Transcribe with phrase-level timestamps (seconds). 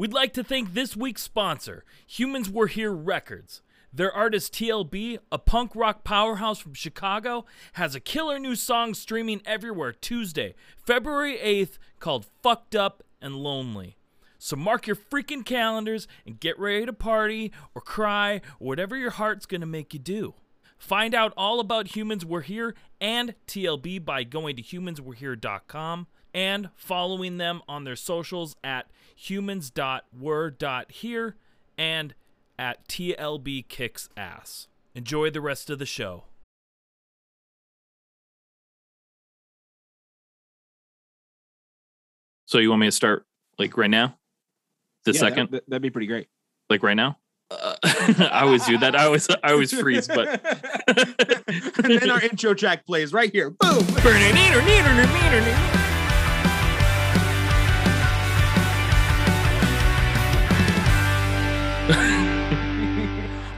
[0.00, 3.60] We'd like to thank this week's sponsor, Humans Were Here Records.
[3.92, 9.42] Their artist TLB, a punk rock powerhouse from Chicago, has a killer new song streaming
[9.44, 10.54] everywhere Tuesday,
[10.86, 13.98] February 8th, called Fucked Up and Lonely.
[14.38, 19.10] So mark your freaking calendars and get ready to party or cry or whatever your
[19.10, 20.32] heart's gonna make you do.
[20.78, 27.36] Find out all about Humans Were Here and TLB by going to humanswerehere.com and following
[27.38, 28.86] them on their socials at
[29.16, 31.36] humans.were.here
[31.78, 32.14] and
[32.58, 34.66] at TLB Kicks Ass.
[34.94, 36.24] Enjoy the rest of the show.
[42.46, 43.24] So you want me to start
[43.58, 44.16] like right now?
[45.04, 46.28] The Yeah, second, that, that'd be pretty great.
[46.68, 47.18] like right now?
[47.50, 48.94] Uh, I always do that.
[48.94, 50.28] I always I always freeze, but
[51.84, 53.50] and then our intro track plays right here.
[53.50, 53.84] Boom.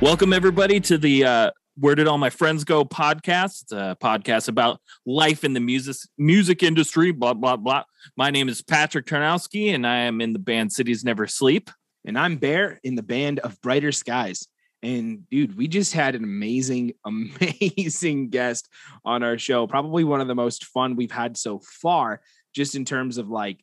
[0.03, 3.71] Welcome everybody to the uh, Where Did All My Friends Go podcast.
[3.71, 7.13] A podcast about life in the music music industry.
[7.13, 7.85] Blah blah blah.
[8.17, 11.71] My name is Patrick Tarnowski, and I am in the band Cities Never Sleep.
[12.05, 14.49] And I'm Bear in the band of Brighter Skies.
[14.83, 18.69] And dude, we just had an amazing, amazing guest
[19.05, 19.69] on our show.
[19.69, 22.23] Probably one of the most fun we've had so far,
[22.53, 23.61] just in terms of like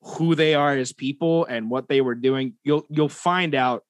[0.00, 2.54] who they are as people and what they were doing.
[2.64, 3.84] You'll you'll find out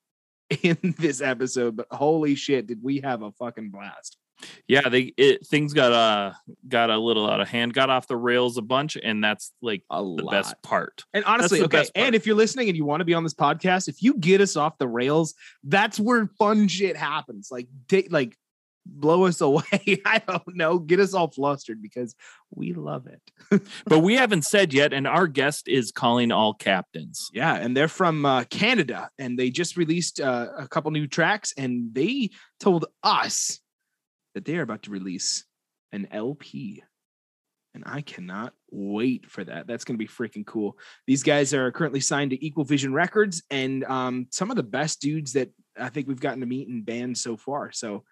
[0.62, 4.16] in this episode, but holy shit, did we have a fucking blast.
[4.66, 6.32] Yeah, they it, things got uh
[6.68, 9.82] got a little out of hand, got off the rails a bunch, and that's like
[9.90, 10.30] A the lot.
[10.30, 11.04] best part.
[11.14, 11.84] And honestly, okay.
[11.94, 14.40] And if you're listening and you want to be on this podcast, if you get
[14.40, 17.48] us off the rails, that's where fun shit happens.
[17.50, 18.36] Like, take like
[18.86, 20.00] blow us away.
[20.04, 20.78] I don't know.
[20.78, 22.14] Get us all flustered because
[22.50, 23.20] we love it.
[23.86, 27.28] But we haven't said yet, and our guest is calling all captains.
[27.32, 31.52] Yeah, and they're from uh, Canada, and they just released uh, a couple new tracks,
[31.56, 33.60] and they told us
[34.34, 35.44] that they are about to release
[35.92, 36.82] an LP.
[37.74, 39.66] And I cannot wait for that.
[39.66, 40.78] That's going to be freaking cool.
[41.06, 45.00] These guys are currently signed to Equal Vision Records, and um, some of the best
[45.00, 47.72] dudes that I think we've gotten to meet in bands so far.
[47.72, 48.04] So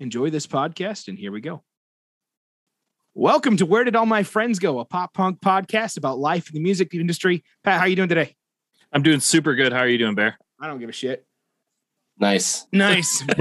[0.00, 1.62] enjoy this podcast, and here we go.
[3.14, 6.54] Welcome to Where Did All My Friends Go, a pop punk podcast about life in
[6.54, 7.44] the music industry.
[7.64, 8.36] Pat, how you doing today?
[8.92, 9.72] I'm doing super good.
[9.72, 10.38] How are you doing, Bear?
[10.60, 11.26] I don't give a shit.
[12.18, 12.66] Nice.
[12.72, 13.24] Nice.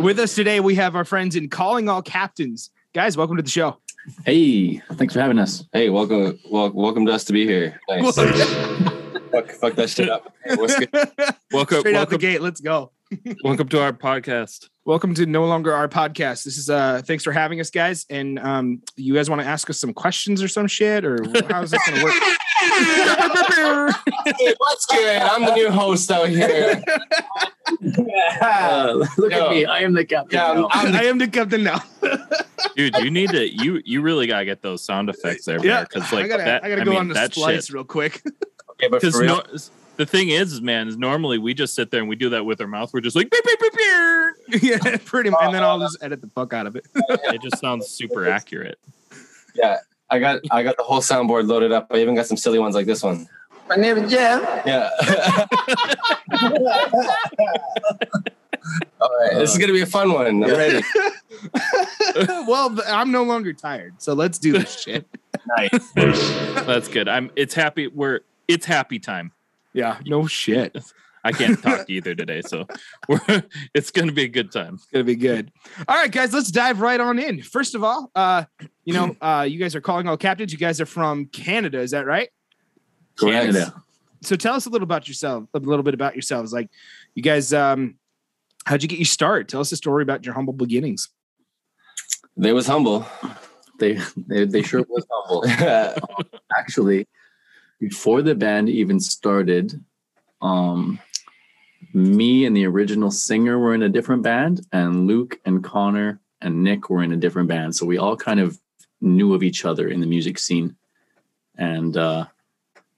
[0.00, 2.70] With us today, we have our friends in Calling All Captains.
[2.94, 3.78] Guys, welcome to the show.
[4.24, 5.64] Hey, thanks for having us.
[5.72, 7.80] Hey, welcome, wel- welcome to us to be here.
[7.88, 8.14] Nice.
[8.14, 10.34] fuck, fuck that shit up.
[10.44, 10.88] Hey, what's good?
[11.52, 12.92] Welcome, Straight out the welcome, gate, let's go.
[13.44, 14.68] welcome to our podcast.
[14.86, 16.44] Welcome to No Longer Our Podcast.
[16.44, 18.06] This is uh thanks for having us, guys.
[18.08, 21.72] And um, you guys want to ask us some questions or some shit, or how's
[21.72, 22.14] this gonna work?
[24.38, 25.22] Hey, what's good?
[25.22, 26.82] I'm the new host out here.
[28.40, 29.46] Uh, look Yo.
[29.46, 29.64] at me.
[29.64, 30.38] I am the captain.
[30.38, 30.68] Yeah, now.
[30.70, 31.82] I'm- I am the captain now.
[32.76, 36.10] Dude, you need to you you really gotta get those sound effects there, yeah, because
[36.12, 36.64] like I gotta, that.
[36.64, 37.74] I gotta I go mean, on the that splice shit.
[37.74, 38.22] real quick.
[38.70, 39.42] Okay, but Because for real, no,
[39.96, 42.44] the thing is, is, man, is normally we just sit there and we do that
[42.44, 42.92] with our mouth.
[42.92, 44.62] We're just like beep, beep, beep, beep.
[44.62, 45.40] yeah, pretty much.
[45.42, 46.86] And then I'll just edit the fuck out of it.
[47.26, 48.78] It just sounds super accurate.
[49.54, 49.78] yeah,
[50.10, 51.88] I got I got the whole soundboard loaded up.
[51.90, 53.26] I even got some silly ones like this one.
[53.68, 54.62] My name is Jeff.
[54.64, 54.90] Yeah.
[59.00, 60.26] All right, this is gonna be a fun one.
[60.26, 60.82] I'm ready.
[62.46, 65.06] well, I'm no longer tired, so let's do this shit.
[65.58, 65.90] Nice.
[65.94, 67.08] That's good.
[67.08, 67.30] I'm.
[67.36, 67.88] It's happy.
[67.88, 68.20] We're.
[68.48, 69.32] It's happy time.
[69.76, 70.74] Yeah, no shit.
[71.22, 72.66] I can't talk either today, so
[73.08, 73.20] we're.
[73.74, 74.74] It's gonna be a good time.
[74.76, 75.52] It's gonna be good.
[75.86, 77.42] All right, guys, let's dive right on in.
[77.42, 78.44] First of all, uh,
[78.84, 80.50] you know, uh, you guys are calling all captains.
[80.50, 82.30] You guys are from Canada, is that right?
[83.18, 83.52] Correct.
[83.52, 83.74] Canada.
[84.22, 86.54] So tell us a little about yourself, a little bit about yourselves.
[86.54, 86.70] Like,
[87.14, 87.96] you guys, um,
[88.64, 89.48] how'd you get your start?
[89.48, 91.10] Tell us a story about your humble beginnings.
[92.36, 93.06] They was humble.
[93.78, 95.44] They, they they sure was humble.
[96.58, 97.06] Actually,
[97.78, 99.82] before the band even started,
[100.40, 100.98] um,
[101.92, 106.62] me and the original singer were in a different band, and Luke and Connor and
[106.62, 107.74] Nick were in a different band.
[107.74, 108.58] So we all kind of
[109.00, 110.76] knew of each other in the music scene,
[111.56, 112.26] and uh,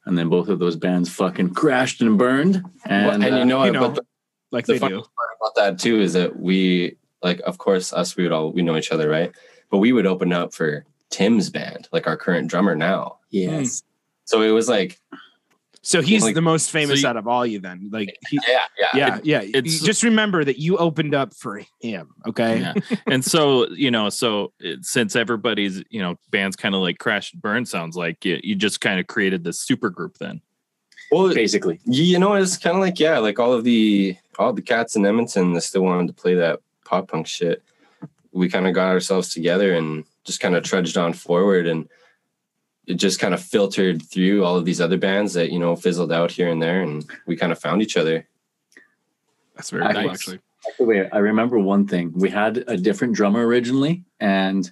[0.04, 2.64] and then both of those bands fucking crashed and burned.
[2.84, 4.06] And, and, you uh, know, you know, but the,
[4.50, 5.00] Like the they funny do.
[5.02, 8.62] part about that too is that we like of course us we would all we
[8.62, 9.32] know each other right
[9.70, 13.82] but we would open up for tim's band like our current drummer now yes,
[14.28, 14.98] so it was like
[15.80, 17.60] So he's Like- the most famous you- out of all you.
[17.60, 19.40] Then, like, he, yeah yeah yeah, yeah.
[19.58, 22.08] it's- just remember that you opened up for him.
[22.26, 22.60] Okay.
[22.60, 22.74] Yeah.
[23.06, 27.32] and so you know, so it, since everybody's you know bands kind of like crash
[27.32, 30.42] and burn sounds like you, you just kind of created this super group then.
[31.10, 31.80] Well, basically.
[31.86, 35.06] you know, it's kind of like yeah, like all of the all the cats in
[35.06, 37.62] Edmonton that still wanted to play that pop punk shit.
[38.32, 41.88] We kind of got ourselves together and just kind of trudged on forward, and
[42.88, 46.10] it just kind of filtered through all of these other bands that you know fizzled
[46.12, 48.26] out here and there, and we kind of found each other.
[49.54, 49.94] That's very Nice.
[49.96, 50.40] cool, actually.
[50.80, 52.12] Wait, I remember one thing.
[52.14, 54.70] We had a different drummer originally, and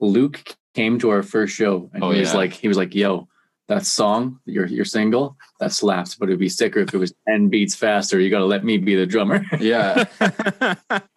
[0.00, 0.42] Luke
[0.74, 2.36] came to our first show, and Oh, he was yeah.
[2.38, 3.28] like, he was like, "Yo,
[3.68, 7.48] that song, your your single, that slaps, but it'd be sicker if it was ten
[7.48, 8.20] beats faster.
[8.20, 10.04] You got to let me be the drummer." Yeah,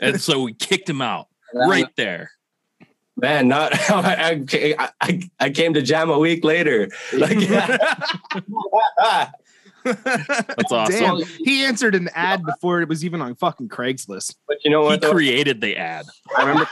[0.00, 2.30] And so we kicked him out right there.
[3.22, 4.44] Man, not I,
[4.78, 6.88] I, I, I came to jam a week later.
[7.14, 7.38] Like,
[9.84, 10.94] That's awesome.
[11.00, 14.36] Damn, he answered an ad before it was even on fucking Craigslist.
[14.46, 15.00] but you know He what?
[15.00, 15.10] though?
[15.12, 16.06] created the ad.
[16.36, 16.68] I remember,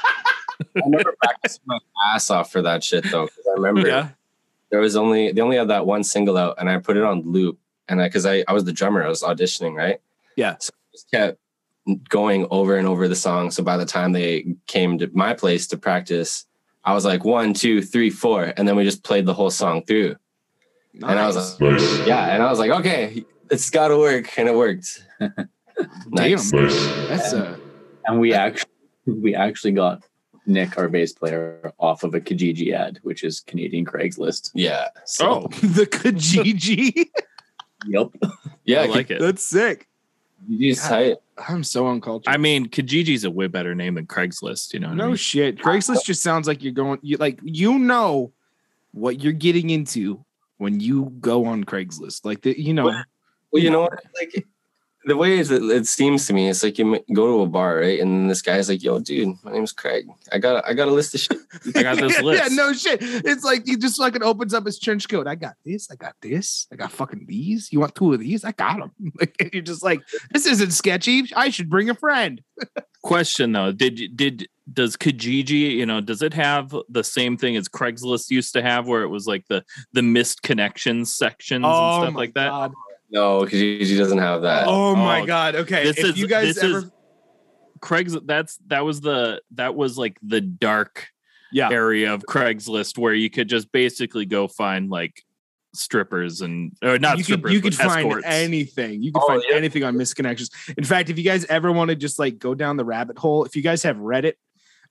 [0.76, 1.78] I remember practicing my
[2.14, 3.26] ass off for that shit though.
[3.26, 4.14] 'cause I remember
[4.70, 7.22] there was only they only had that one single out, and I put it on
[7.22, 7.58] loop,
[7.88, 10.00] and I because I I was the drummer, I was auditioning, right?
[10.36, 10.56] Yeah.
[10.60, 11.38] So I just kept
[11.96, 13.50] going over and over the song.
[13.50, 16.46] So by the time they came to my place to practice,
[16.84, 19.84] I was like one, two, three, four, and then we just played the whole song
[19.84, 20.16] through.
[20.94, 24.48] And I was like, yeah, and I was like, okay, it's got to work, and
[24.48, 25.04] it worked.
[26.08, 26.50] nice.
[26.50, 26.68] Damn,
[27.08, 27.56] that's uh,
[28.06, 28.70] and we actually
[29.06, 30.04] we actually got
[30.46, 34.50] Nick, our bass player, off of a Kijiji ad, which is Canadian Craigslist.
[34.54, 34.88] Yeah.
[35.20, 37.08] Oh, the Kijiji.
[37.86, 38.08] Yep.
[38.64, 38.82] Yeah.
[38.82, 39.20] I like it.
[39.20, 39.88] That's sick.
[40.50, 41.18] Kijiji's tight.
[41.48, 42.32] I'm so uncultured.
[42.32, 44.74] I mean, Kijiji's a way better name than Craigslist.
[44.74, 44.88] You know?
[44.88, 45.16] What I no mean?
[45.16, 45.58] shit.
[45.58, 46.98] Craigslist just sounds like you're going.
[47.02, 48.32] You like you know
[48.92, 50.24] what you're getting into
[50.58, 52.24] when you go on Craigslist.
[52.24, 52.86] Like the, you know.
[52.86, 53.04] Well,
[53.52, 54.02] Well, you know what?
[54.20, 54.46] Like
[55.04, 57.76] the way is it, it seems to me, it's like you go to a bar,
[57.78, 58.00] right?
[58.00, 60.06] And this guy's like, "Yo, dude, my name's Craig.
[60.32, 61.38] I got I got a list of shit."
[61.76, 62.42] I got this list.
[62.42, 62.98] yeah, no shit.
[63.00, 65.26] It's like he just fucking opens up his trench coat.
[65.26, 65.90] I got this.
[65.90, 66.66] I got this.
[66.72, 67.72] I got fucking these.
[67.72, 68.44] You want two of these?
[68.44, 68.92] I got them.
[69.20, 70.00] Like you're just like,
[70.32, 71.24] this isn't sketchy.
[71.34, 72.42] I should bring a friend.
[73.02, 77.68] Question though, did did does Kijiji, you know, does it have the same thing as
[77.68, 81.68] Craigslist used to have, where it was like the the missed connections sections and oh
[82.02, 82.50] stuff Oh my like that?
[82.50, 82.72] God.
[83.10, 84.66] No, because he doesn't have that.
[84.68, 85.54] Oh my Oh, god.
[85.56, 85.84] Okay.
[85.84, 86.90] This if is you guys this ever, is
[87.80, 88.16] Craig's.
[88.24, 91.08] That's that was the that was like the dark
[91.52, 91.70] yeah.
[91.70, 95.22] area of Craigslist where you could just basically go find like
[95.72, 99.02] strippers and or not you strippers, could you but could find anything.
[99.02, 99.56] You could Oh, find yeah.
[99.56, 100.50] anything on misconnections.
[100.76, 103.44] In fact, if you guys ever want to just like go down the rabbit hole,
[103.44, 104.34] if you guys have Reddit,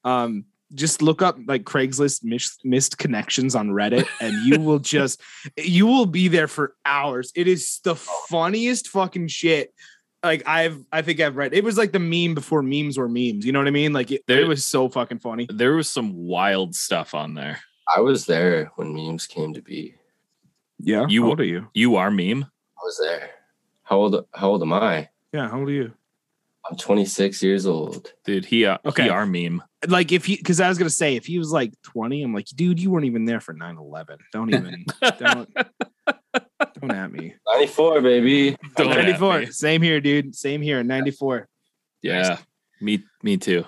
[0.03, 5.21] um, just look up like Craigslist missed, missed connections on Reddit, and you will just
[5.57, 7.31] you will be there for hours.
[7.35, 8.25] It is the oh.
[8.29, 9.73] funniest fucking shit.
[10.23, 11.53] Like I've I think I've read.
[11.53, 13.45] It was like the meme before memes were memes.
[13.45, 13.93] You know what I mean?
[13.93, 15.47] Like it, There- it was so fucking funny.
[15.49, 17.59] there was some wild stuff on there.
[17.95, 19.95] I was there when memes came to be.
[20.77, 21.05] Yeah.
[21.07, 21.67] You- how old are you?
[21.73, 22.43] You are meme.
[22.43, 23.29] I was there.
[23.83, 24.25] How old?
[24.33, 25.09] How old am I?
[25.33, 25.49] Yeah.
[25.49, 25.93] How old are you?
[26.69, 28.11] I'm 26 years old.
[28.25, 29.03] Dude, he uh, Okay.
[29.03, 29.63] he are meme.
[29.87, 32.45] like if he because I was gonna say if he was like 20, I'm like,
[32.47, 34.17] dude, you weren't even there for 9-11.
[34.31, 34.85] Don't even
[35.19, 35.49] don't
[36.81, 37.35] don't at me.
[37.53, 38.57] 94, baby.
[38.75, 39.39] Don't at 94.
[39.39, 39.45] me.
[39.47, 40.35] Same here, dude.
[40.35, 40.83] Same here.
[40.83, 41.47] 94.
[42.01, 42.37] Yeah,
[42.81, 43.65] me me too.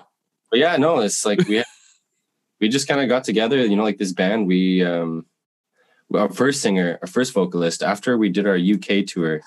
[0.49, 1.63] But yeah, no, it's like we
[2.59, 4.47] we just kind of got together, you know, like this band.
[4.47, 5.25] We um
[6.13, 9.41] our first singer, our first vocalist, after we did our UK tour,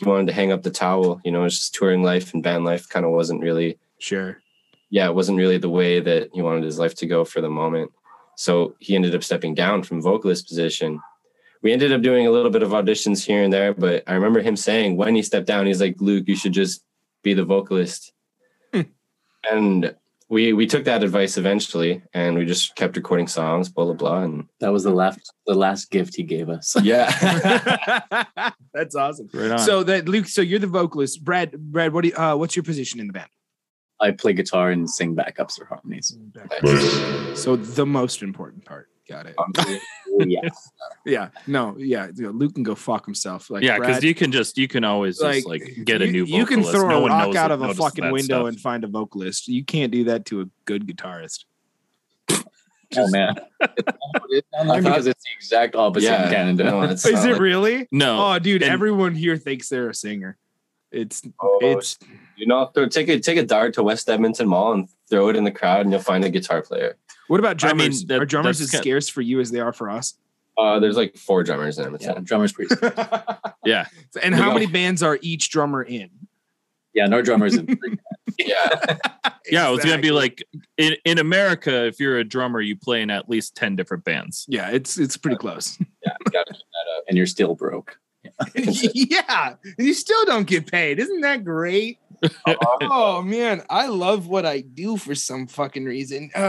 [0.00, 1.20] he wanted to hang up the towel.
[1.24, 4.40] You know, it's just touring life and band life kind of wasn't really Sure.
[4.88, 7.50] yeah, it wasn't really the way that he wanted his life to go for the
[7.50, 7.92] moment.
[8.36, 11.00] So he ended up stepping down from vocalist position.
[11.62, 14.40] We ended up doing a little bit of auditions here and there, but I remember
[14.40, 16.82] him saying when he stepped down, he's like, Luke, you should just
[17.22, 18.12] be the vocalist.
[18.72, 18.80] Hmm.
[19.50, 19.94] And
[20.30, 24.22] we we took that advice eventually and we just kept recording songs, blah blah blah.
[24.22, 26.74] And That was the last the last gift he gave us.
[26.82, 27.10] yeah.
[28.72, 29.28] That's awesome.
[29.34, 29.58] Right on.
[29.58, 31.22] So that Luke, so you're the vocalist.
[31.24, 33.28] Brad, Brad, what do you, uh what's your position in the band?
[34.00, 36.16] I play guitar and sing backups or harmonies.
[37.38, 38.88] So the most important part.
[39.08, 39.34] Got it.
[40.28, 40.40] yeah.
[41.06, 41.28] Yeah.
[41.46, 42.08] No, yeah.
[42.14, 43.48] Luke can go fuck himself.
[43.48, 46.24] Like yeah, because you can just you can always just like get a you- new.
[46.26, 48.48] You can throw No a one rock out of a fucking window stuff.
[48.48, 49.48] and find a vocalist.
[49.48, 51.46] You can't do that to a good guitarist.
[52.96, 53.34] oh man.
[53.60, 56.24] because it's the exact opposite yeah.
[56.24, 56.64] in Canada.
[56.64, 57.88] No, it's Is it like- really?
[57.90, 58.34] no.
[58.34, 60.36] Oh, dude, and- everyone here thinks they're a singer.
[60.92, 61.98] It's Oh, it's
[62.36, 65.36] you know, throw, take a take a dart to West Edmonton Mall and throw it
[65.36, 66.96] in the crowd, and you'll find a guitar player.
[67.28, 68.04] what about I mean, drummers?
[68.06, 70.14] that- Are drummers that's as scarce for you as they are for us?
[70.58, 72.74] Uh, there's like four drummers in Yeah, drummer's pretty.
[73.64, 73.86] yeah,
[74.22, 76.10] and how many bands are each drummer in?
[76.92, 77.54] Yeah, no drummers.
[77.56, 77.78] In,
[78.38, 78.68] Yeah.
[79.50, 79.68] yeah.
[79.68, 80.42] It was gonna be like
[80.76, 84.46] in in America, if you're a drummer, you play in at least ten different bands.
[84.48, 85.78] Yeah, it's it's pretty close.
[85.78, 87.04] yeah, you gotta that up.
[87.08, 87.98] and you're still broke.
[88.54, 90.98] yeah, and you still don't get paid.
[90.98, 91.98] Isn't that great?
[92.82, 96.30] oh man, I love what I do for some fucking reason.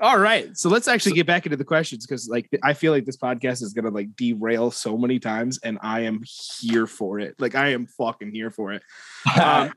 [0.00, 3.04] All right, so let's actually get back into the questions because, like, I feel like
[3.04, 6.22] this podcast is gonna like derail so many times, and I am
[6.60, 7.36] here for it.
[7.38, 8.82] Like, I am fucking here for it.
[9.38, 9.72] Um,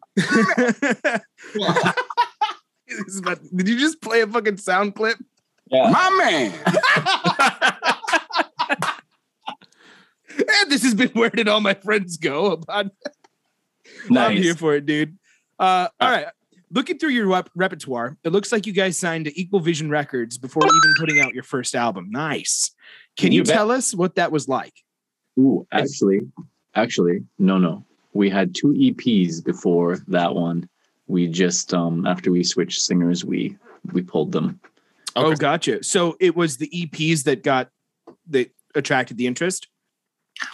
[2.87, 3.21] This
[3.55, 5.17] did you just play a fucking sound clip?
[5.69, 5.89] Yeah.
[5.91, 7.63] My man.
[10.37, 12.51] And this has been where did all my friends go?
[12.53, 12.87] About
[14.15, 15.17] I'm here for it, dude.
[15.59, 16.27] Uh, all right.
[16.69, 20.37] Looking through your rep- repertoire, it looks like you guys signed to Equal Vision Records
[20.37, 22.09] before even putting out your first album.
[22.11, 22.71] Nice.
[23.15, 23.55] Can you, You bet.
[23.55, 24.73] tell us what that was like?
[25.39, 26.21] Ooh, actually,
[26.75, 27.85] actually, no, no.
[28.13, 30.67] We had two EPs before that one.
[31.07, 33.55] We just um after we switched singers, we
[33.93, 34.59] we pulled them.
[35.15, 35.83] Oh, gotcha.
[35.83, 37.69] So it was the EPs that got
[38.29, 39.67] that attracted the interest.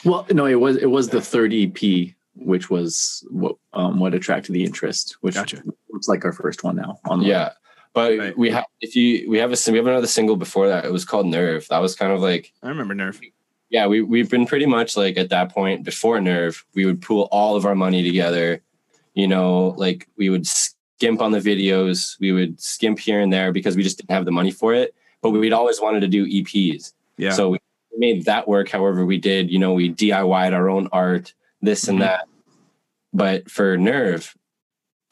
[0.05, 4.53] Well, no, it was it was the third EP, which was what um what attracted
[4.53, 5.63] the interest, which Gotcha.
[5.91, 6.99] looks like our first one now.
[7.05, 7.51] On the- Yeah.
[7.93, 8.37] But Right.
[8.37, 10.85] we have if you we have a we have another single before that.
[10.85, 11.67] It was called Nerve.
[11.69, 13.19] That was kind of like I remember Nerve.
[13.69, 17.27] yeah, we we've been pretty much like at that point before Nerve, we would pool
[17.31, 18.61] all of our money together.
[19.13, 23.51] You know, like we would skimp on the videos, we would skimp here and there
[23.51, 24.95] because we just didn't have the money for it.
[25.21, 26.93] But we'd always wanted to do EPs.
[27.17, 27.29] Yeah.
[27.31, 27.59] So we
[27.97, 29.51] made that work however we did.
[29.51, 32.01] You know, we DIY'd our own art, this and Mhm.
[32.01, 32.27] that.
[33.13, 34.35] But for Nerve,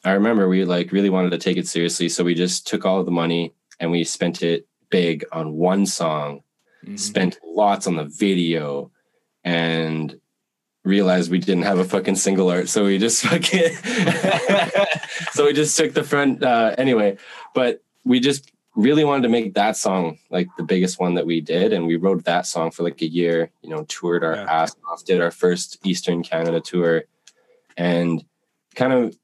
[0.04, 2.08] I remember we like really wanted to take it seriously.
[2.08, 5.86] So we just took all of the money and we spent it big on one
[5.86, 6.42] song
[6.84, 6.98] Mhm.
[6.98, 8.90] spent lots on the video
[9.44, 10.20] and
[10.84, 13.72] realized we didn't have a fucking single art so we just fucking
[15.32, 17.16] so we just took the front uh anyway
[17.54, 21.40] but we just really wanted to make that song like the biggest one that we
[21.40, 24.46] did and we wrote that song for like a year you know toured our Yeah.
[24.62, 27.04] ass off did our first eastern canada tour
[27.76, 28.24] and
[28.74, 29.16] kind of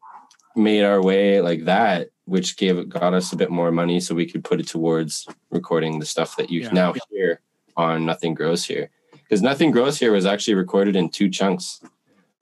[0.55, 4.27] made our way like that which gave got us a bit more money so we
[4.27, 6.73] could put it towards recording the stuff that you Yeah.
[6.73, 7.41] now hear
[7.77, 11.81] on nothing grows here because nothing grows here was actually recorded in two chunks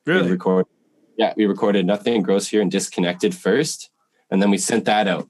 [0.05, 0.31] we Really?
[0.33, 0.67] record
[1.17, 3.91] yeah we recorded nothing grows here and disconnected first
[4.31, 5.29] and then we sent that out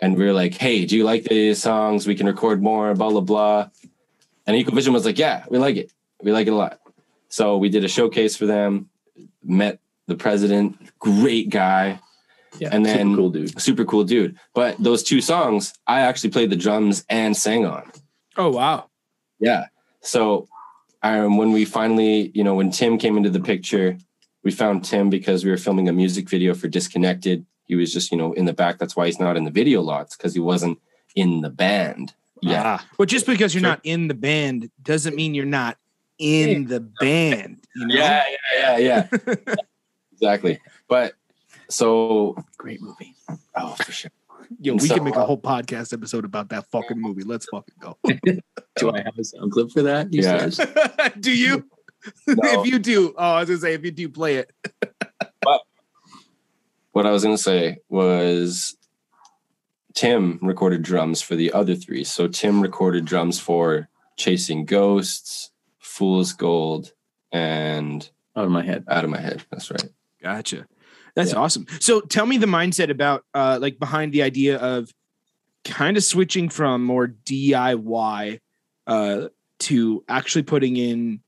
[0.00, 3.10] and we were like hey do you like these songs we can record more blah
[3.10, 3.68] blah blah
[4.46, 6.80] and Equal Vision was like yeah we like it we like it a lot
[7.28, 8.88] so we did a showcase for them
[9.42, 11.98] met the president great guy
[12.58, 12.70] yeah.
[12.72, 13.60] and super cool dude.
[13.60, 17.90] super cool dude but those two songs i actually played the drums and sang on
[18.36, 18.90] Oh wow.
[19.40, 19.66] yeah.
[20.02, 20.46] So
[21.02, 23.96] um, when we finally, you know, when Tim came into the picture,
[24.44, 27.46] we found Tim because we were filming a music video for Disconnected.
[27.66, 28.78] He was just, you know, in the back.
[28.78, 30.78] That's why he's not in the video lots because he wasn't
[31.14, 32.14] in the band.
[32.42, 32.62] Yeah.
[32.80, 32.86] Ah.
[32.98, 33.70] Well, just because you're Sure.
[33.70, 35.78] not in the band doesn't mean you're not
[36.18, 37.58] in the band.
[37.74, 37.94] You know?
[37.94, 38.22] Yeah.
[38.58, 38.76] Yeah.
[38.78, 39.06] Yeah.
[39.16, 39.34] Yeah.
[40.12, 40.60] exactly.
[40.88, 41.14] But
[41.68, 43.14] so, Great movie.
[43.56, 44.10] oh, for sure.
[44.60, 47.24] Yo, we So, can make a whole podcast episode about that fucking movie.
[47.24, 47.98] Let's fucking go.
[48.76, 50.12] Do I have a sound clip for that?
[50.12, 51.08] You Yeah.
[51.20, 51.64] do you?
[52.28, 52.60] No.
[52.60, 54.52] if you do, oh, I was gonna say if you do play it.
[56.96, 58.74] What I was going to say was
[59.92, 62.04] Tim recorded drums for the other three.
[62.04, 66.94] So Tim recorded drums for Chasing Ghosts, Fool's Gold,
[67.30, 68.84] and Out of my head.
[68.88, 69.44] Out of My Head.
[69.50, 69.90] That's right.
[70.22, 70.66] Gotcha.
[71.14, 71.38] That's Yeah.
[71.40, 71.66] awesome.
[71.80, 74.90] So tell me the mindset about uh like behind the idea of
[75.66, 78.40] kind of switching from more DIY
[78.86, 81.20] uh to actually putting in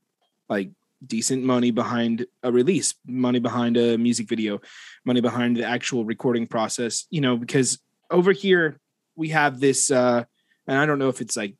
[0.49, 0.71] like
[1.05, 4.59] decent money behind a release, money behind a music video,
[5.05, 7.79] money behind the actual recording process, you know, because
[8.11, 8.79] over here
[9.15, 10.23] we have this uh
[10.67, 11.55] and I don't know if it's like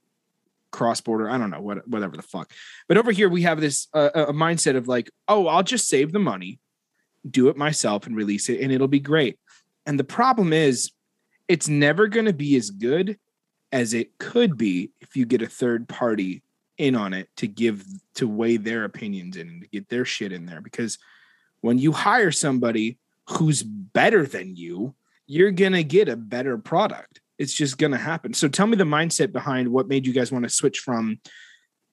[0.72, 2.52] cross border, I don't know what whatever the fuck.
[2.88, 6.12] But over here we have this uh, a mindset of like, oh, I'll just save
[6.12, 6.60] the money
[7.30, 9.38] do it myself and release it and it'll be great.
[9.86, 10.92] And the problem is
[11.48, 13.18] it's never going to be as good
[13.72, 16.44] as it could be if you get a third party
[16.80, 20.32] in on it to give to weigh their opinions in and to get their shit
[20.32, 20.98] in there because
[21.62, 24.96] when you hire somebody who's better than you,
[25.28, 27.20] you're going to get a better product.
[27.38, 28.34] It's just going to happen.
[28.34, 31.20] So tell me the mindset behind what made you guys want to switch from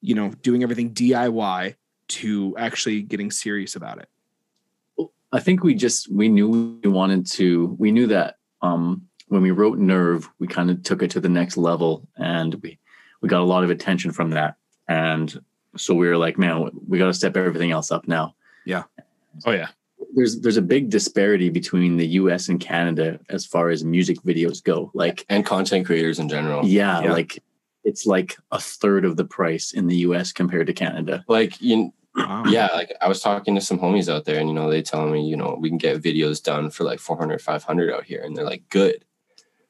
[0.00, 1.74] you know doing everything DIY
[2.08, 5.08] to actually getting serious about it.
[5.32, 9.50] I think we just we knew we wanted to we knew that um when we
[9.50, 12.78] wrote Nerve, we kind of took it to the next level and we
[13.20, 14.54] we got a lot of attention from that.
[14.88, 15.40] And
[15.76, 18.34] so we were like, man, we got to step everything else up now.
[18.64, 18.84] Yeah.
[19.44, 19.68] Oh yeah.
[20.14, 24.62] There's there's a big disparity between the US and Canada as far as music videos
[24.62, 24.90] go.
[24.94, 26.64] Like And content creators in general.
[26.64, 27.12] yeah, Yeah.
[27.12, 27.42] like
[27.84, 31.24] it's like a third of the price in the US compared to Canada.
[31.28, 32.44] Like you, Wow.
[32.48, 35.12] yeah, like I was talking to some homies out there, and you know, they telling
[35.12, 38.34] me, you know, we can get videos done for like 400, 500 out here, and
[38.34, 39.04] they're like, good.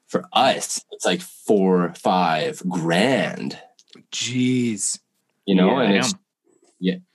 [0.07, 3.59] For us, it's like four, five grand.
[4.13, 5.01] Jeez.
[5.47, 6.15] You know, Yeah, and it's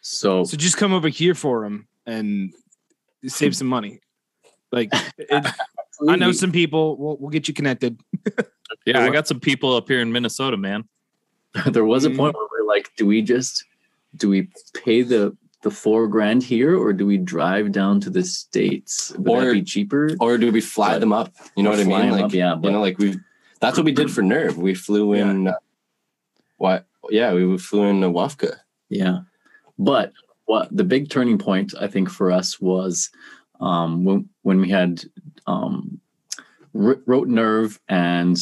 [0.02, 2.54] So So just come over here for them and
[3.28, 4.00] save some money.
[4.72, 5.46] Like it,
[6.08, 6.98] I know some people.
[6.98, 8.00] We'll, we'll get you connected.
[8.86, 10.86] Yeah, I got some people up here in Minnesota, man.
[11.68, 12.18] there was a Mhm.
[12.18, 13.66] point where we're like, do we just
[14.16, 18.24] do we pay the the four grand here or do we drive down to the
[18.24, 19.12] states?
[19.18, 20.16] Would Or- that be cheaper?
[20.22, 21.34] or do we fly But- them up?
[21.58, 22.12] You know what I mean?
[22.12, 23.18] Like, up, yeah, you know, like we
[23.60, 24.58] that's what we did for Nerve.
[24.58, 25.50] We flew in.
[25.50, 25.54] Uh,
[26.58, 26.88] what?
[27.12, 28.56] Yeah, we flew in Wafka.
[28.90, 29.20] Yeah.
[29.78, 30.14] But
[30.46, 33.10] what the big turning point I think for us was
[33.60, 35.04] um, when when we had
[35.48, 36.00] um,
[36.74, 38.38] wrote Nerve and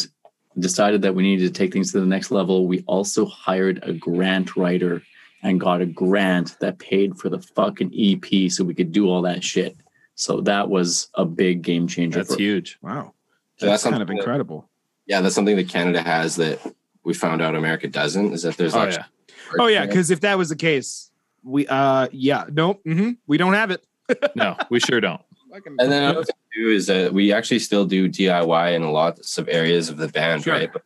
[0.58, 2.68] decided that we needed to take things to the next level.
[2.68, 5.02] We also hired a grant writer
[5.42, 9.22] and got a grant that paid for the fucking EP so we could do all
[9.22, 9.78] that shit.
[10.16, 12.20] So that was a big game changer.
[12.20, 12.78] That's for huge.
[12.82, 13.14] Wow.
[13.58, 14.70] So That's, that's kind of something that- incredible.
[15.06, 16.60] Yeah, that's something that Canada has that
[17.04, 18.34] we found out America doesn't.
[18.34, 19.36] Is that there's Oh actually yeah.
[19.60, 21.12] Oh yeah, because if that was the case,
[21.44, 23.84] we uh yeah nope mhm, we don't have it.
[24.36, 25.22] No, we sure don't.
[25.52, 29.38] And then another thing too is that we actually still do DIY in a lots
[29.38, 30.54] of areas of the band, Sure.
[30.54, 30.72] right?
[30.72, 30.84] But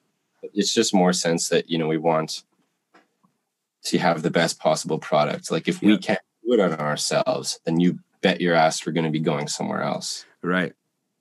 [0.54, 2.44] it's just more sense that you know we want
[3.86, 5.52] to have the best possible product.
[5.52, 9.06] Like if we can't do it on ourselves, then you bet your ass we're going
[9.06, 10.26] to be going somewhere else.
[10.42, 10.74] right.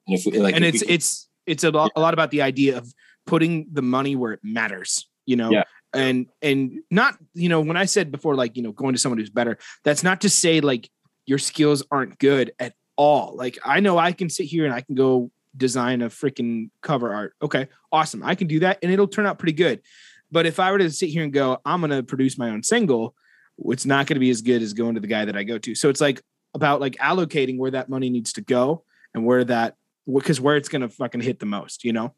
[0.06, 2.42] And if we, like, and if it's it's it's a lot, a lot about the
[2.42, 2.92] idea of
[3.26, 5.50] putting the money where it matters you know?
[5.50, 5.64] Yeah.
[5.94, 9.18] and and not you know when i said before like you know going to someone
[9.18, 10.90] who's better that's not to say like
[11.26, 13.36] your skills aren't good at all.
[13.36, 17.12] Like i know i can sit here and i can go design a freaking cover
[17.12, 17.34] art.
[17.42, 18.22] Okay awesome.
[18.22, 19.80] I can do that and it'll turn out pretty good.
[20.30, 22.62] But if i were to sit here and go i'm going to produce my own
[22.62, 23.14] single
[23.66, 25.58] it's not going to be as good as going to the guy that i go
[25.58, 25.74] to.
[25.74, 26.22] So it's like
[26.54, 29.76] about like allocating where that money needs to go and where that
[30.12, 32.14] because where it's gonna fucking hit the most, you know?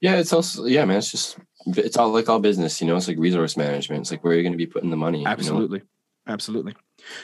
[0.00, 0.98] Yeah, it's also yeah, man.
[0.98, 2.96] It's just it's all like all business, you know.
[2.96, 4.02] It's like resource management.
[4.02, 5.18] It's like where are you're going to be putting the money.
[5.18, 5.30] you know?
[5.30, 5.82] Absolutely.
[6.26, 6.74] Absolutely.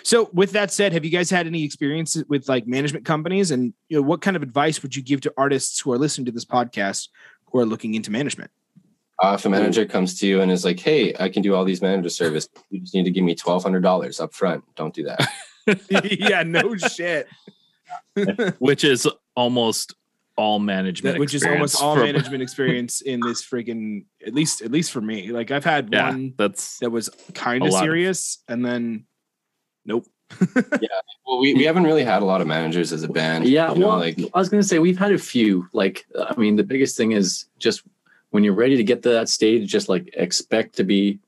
[0.02, 3.72] So with that said, have you guys had any experience with like management companies and
[3.88, 6.32] you know what kind of advice would you give to artists who are listening to
[6.32, 7.08] this podcast
[7.50, 8.50] who are looking into management?
[9.22, 11.64] Uh, if a manager comes to you and is like, "Hey, I can do all
[11.64, 12.48] these manager service.
[12.70, 15.26] You just need to give me twelve hundred dollars up front." Don't do that.
[16.20, 17.26] yeah, no shit.
[18.58, 19.94] Which is almost
[20.36, 21.14] all management.
[21.14, 24.92] That- which is almost all from- management experience in this freaking at least at least
[24.92, 25.30] for me.
[25.32, 29.06] Like I've had Yeah, one that's that was kind of of- serious and then
[29.84, 30.06] nope.
[30.80, 30.88] Yeah.
[31.26, 33.46] Well, we, we haven't really had a lot of managers as a band.
[33.48, 35.68] Yeah, you know, well, like I was gonna say we've had a few.
[35.72, 37.82] Like, I mean, the biggest thing is just
[38.30, 41.18] when you're ready to get to that stage, just like expect to be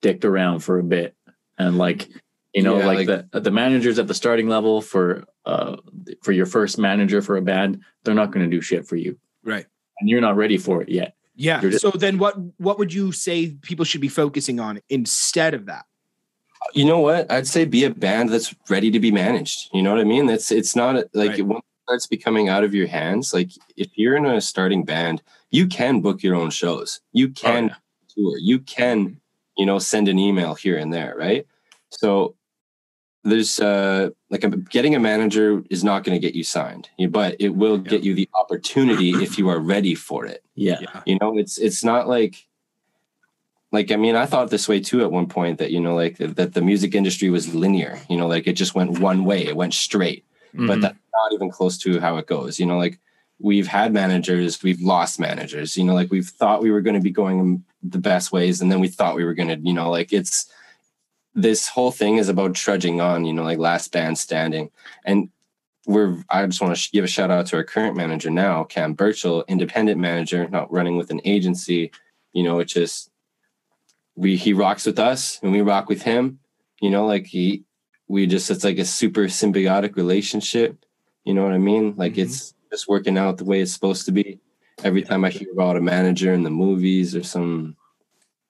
[0.00, 1.14] dicked around for a bit,
[1.58, 2.08] and like,
[2.56, 5.76] you know, Yeah, like, like- the the managers at the starting level for uh
[6.22, 9.66] for your first manager for a band, they're not gonna do shit for you, Right.
[10.00, 11.14] and you're not ready for it yet.
[11.34, 11.60] Yeah.
[11.60, 12.34] Just- so then what
[12.66, 15.84] what would you say people should be focusing on instead of that?
[16.74, 17.30] you know what?
[17.30, 19.68] I'd say be a band that's ready to be managed.
[19.72, 20.28] You know what I mean?
[20.28, 21.46] It's it's not like Right.
[21.46, 23.32] once it starts becoming out of your hands.
[23.32, 27.00] Like if you're in a starting band, you can book your own shows.
[27.12, 27.74] You can yeah.
[28.14, 28.38] tour.
[28.38, 29.20] You can,
[29.56, 31.46] you know, send an email here and there, right?
[31.90, 32.34] So
[33.26, 37.36] there's uh like a, getting a manager is not going to get you signed, but
[37.38, 40.42] it will get you the opportunity if you are ready for it.
[40.54, 41.02] Yeah, Yeah.
[41.06, 42.46] You know, it's it's not like
[43.72, 46.16] like I mean, I thought this way too at one point that you know, like
[46.18, 47.98] that the music industry was linear.
[48.08, 50.24] You know, like it just went one way, it went straight.
[50.54, 50.82] But Mhm.
[50.82, 52.58] that's not even close to how it goes.
[52.58, 52.98] You know, like
[53.38, 55.76] we've had managers, we've lost managers.
[55.76, 58.70] You know, like we've thought we were going to be going the best ways, and
[58.72, 59.58] then we thought we were going to.
[59.58, 60.46] You know, like it's
[61.36, 63.24] this whole thing is about trudging on.
[63.24, 64.70] You know, like last band standing,
[65.04, 65.28] and
[65.86, 68.94] we're I just want to give a shout out to our current manager now, Cam
[68.94, 71.92] Birchall, independent manager, not running with an agency.
[72.32, 73.10] You know, it just
[74.16, 76.40] we he rocks with us and we rock with him.
[76.80, 77.64] You know, like he
[78.08, 80.84] we just it's like a super symbiotic relationship.
[81.24, 81.94] You know what I mean?
[81.96, 82.18] Like Mhm.
[82.24, 84.40] it's just working out the way it's supposed to be.
[84.84, 87.76] Every time I hear about a manager in the movies or some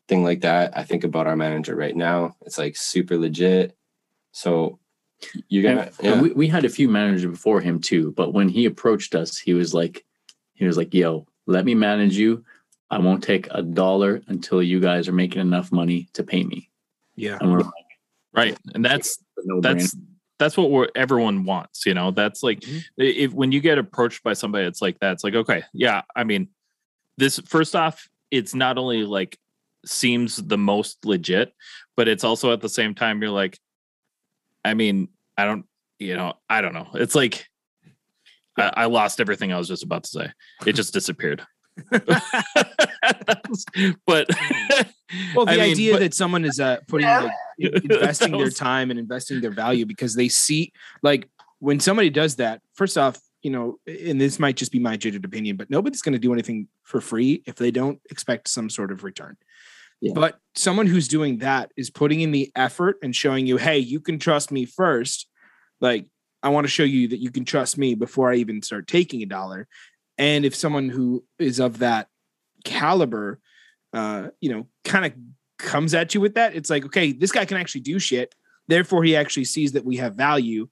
[0.09, 2.37] thing like that, I think about our manager right now.
[2.43, 3.77] It's like super legit.
[4.33, 4.79] So
[5.49, 6.21] you're and, gonna and yeah.
[6.21, 8.13] we, we had a few managers before him too.
[8.13, 10.05] But when he approached us, he was like,
[10.55, 12.45] he was like, "Yo, let me manage you.
[12.91, 16.71] I won't take a dollar until you guys are making enough money to pay me."
[17.17, 17.39] Yeah.
[17.41, 17.73] And we're like,
[18.35, 18.59] right.
[18.75, 19.97] And that's no that's
[20.39, 22.83] that's what we're, everyone wants you know that's like Mhm.
[22.99, 26.25] if when you get approached by somebody it's like that it's like okay yeah i
[26.25, 26.49] mean
[27.17, 29.39] this first off it's not only like
[29.87, 31.53] seems the most legit,
[31.97, 33.59] but it's also at the same time you're like,
[34.65, 35.65] I mean, I don't,
[35.99, 36.89] you know, I don't know.
[36.95, 37.47] It's like
[38.59, 40.33] I, I lost everything I was just about to say.
[40.67, 41.43] It just disappeared.
[44.07, 44.29] but
[45.35, 48.51] Well, the I mean, idea but- that someone is uh, putting like, investing That their
[48.51, 50.73] time and investing their value because they see
[51.03, 52.61] like when somebody does that.
[52.75, 56.15] First off, you know, and this might just be my jaded opinion, but nobody's going
[56.15, 59.37] to do anything for free if they don't expect some sort of return.
[60.01, 60.13] Yeah.
[60.15, 64.01] But someone who's doing that is putting in the effort and showing you, hey, you
[64.01, 65.27] can trust me first.
[65.81, 66.07] Like,
[66.43, 69.23] I want to show you that you can trust me before I even start taking
[69.23, 69.67] a dollar.
[70.19, 72.09] And if someone who is of that
[72.65, 73.41] caliber,
[73.93, 75.13] uh, you know, kind of
[75.59, 78.35] comes at you with that, it's like, okay, this guy can actually do shit.
[78.69, 80.69] Therefore, he actually sees that we have value.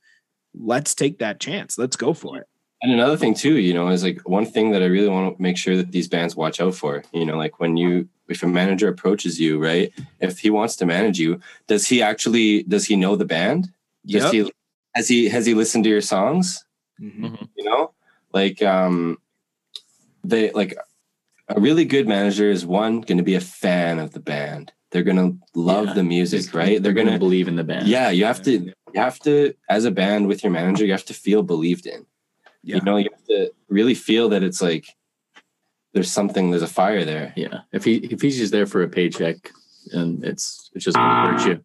[0.54, 1.78] Let's take that chance.
[1.78, 2.46] Let's go for it.
[2.82, 5.42] And another thing too, you know, is like one thing that I really want to
[5.42, 7.02] make sure that these bands watch out for.
[7.12, 9.92] You know, like when you if a manager approaches you, right?
[10.20, 13.72] If he wants to manage you, does he actually does he know the band?
[14.06, 14.32] Does Yep.
[14.32, 14.52] he
[14.94, 16.64] has he has he listened to your songs?
[17.00, 17.48] Mhm.
[17.56, 17.92] You know?
[18.32, 19.18] Like um
[20.22, 20.76] they like
[21.48, 24.72] a really good manager is one going to be a fan of the band.
[24.90, 25.94] They're going to love Yeah.
[25.94, 26.82] the music, right?
[26.82, 27.86] They're going to believe in the band.
[27.88, 31.04] Yeah, you have to you have to as a band with your manager, you have
[31.06, 32.06] to feel believed in.
[32.62, 32.76] Yeah.
[32.76, 34.86] You know, you have to really feel that it's like
[35.94, 37.32] there's something, there's a fire there.
[37.36, 37.60] Yeah.
[37.72, 39.36] If he if he's just there for a paycheck,
[39.92, 41.38] and it's it's just gonna ah.
[41.38, 41.64] hurt you.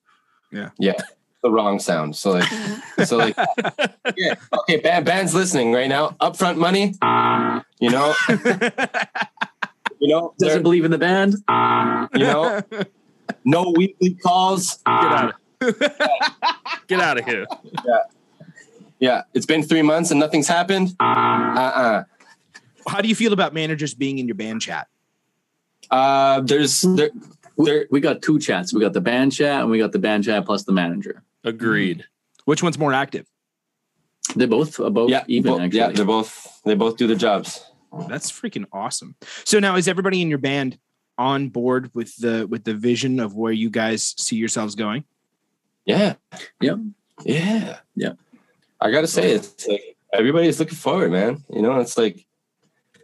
[0.52, 0.70] Yeah.
[0.78, 1.02] Yeah.
[1.42, 2.16] The wrong sound.
[2.16, 2.50] So like,
[3.06, 3.36] so like,
[4.18, 6.10] yeah, okay, band, band's listening right now.
[6.22, 7.64] Upfront money, ah.
[7.80, 8.14] you know,
[10.00, 11.36] you know, Doesn't believe in the band.
[11.48, 12.10] Ah.
[12.14, 12.62] you know,
[13.46, 14.80] no weekly calls.
[14.86, 15.80] get out of
[16.88, 17.46] get out of here.
[17.86, 18.00] Yeah.
[19.00, 20.94] Yeah, it's been three months and nothing's happened.
[21.00, 22.04] Uh-uh.
[22.90, 24.88] How do you feel about managers being in your band chat?
[25.92, 27.10] Uh, there's there,
[27.56, 27.88] We, there.
[27.92, 28.74] we got two chats.
[28.74, 31.24] We got the band chat and we got the band chat plus the manager.
[31.44, 32.06] Agreed.
[32.46, 33.28] Which one's more active?
[34.36, 35.80] They're both about Yeah, even bo- actually.
[35.80, 37.64] yeah, they're both they both do the jobs.
[38.08, 39.16] That's freaking awesome.
[39.46, 40.78] So now is everybody in your band
[41.18, 45.04] on board with the with the vision of where you guys see yourselves going?
[45.86, 46.16] Yeah.
[46.62, 46.76] Yeah.
[47.26, 47.78] Yeah.
[47.96, 48.14] Yeah.
[48.80, 51.44] I gotta say, it's like everybody's looking forward, man.
[51.52, 52.26] You know, it's like